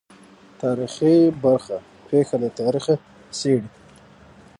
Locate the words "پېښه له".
2.07-2.49